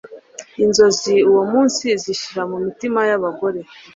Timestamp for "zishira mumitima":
2.03-2.99